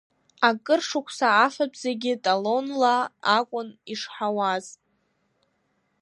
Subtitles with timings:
[0.47, 2.95] Акыр шықәса афатә зегьы талонла
[3.35, 4.65] акәын ишҳауаз.